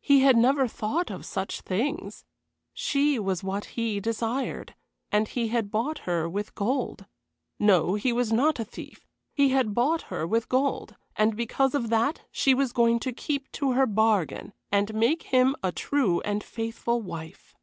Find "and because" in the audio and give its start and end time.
11.14-11.76